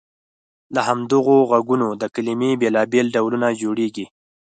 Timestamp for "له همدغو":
0.73-1.37